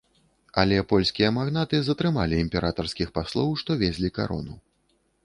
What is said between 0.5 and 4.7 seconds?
Але польскія магнаты затрымалі імператарскіх паслоў, што везлі карону.